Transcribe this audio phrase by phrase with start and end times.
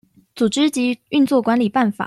[0.35, 1.97] 組織及運作管理辦法